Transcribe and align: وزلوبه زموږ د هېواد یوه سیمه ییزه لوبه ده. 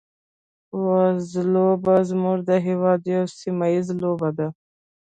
وزلوبه 0.83 1.95
زموږ 2.09 2.37
د 2.49 2.51
هېواد 2.67 3.01
یوه 3.13 3.27
سیمه 3.39 3.65
ییزه 3.73 3.95
لوبه 4.03 4.29
ده. 4.37 4.47